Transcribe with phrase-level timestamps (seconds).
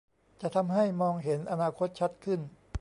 [0.41, 2.39] จะทำให้มองเห็นอนาคตชัดขึ้น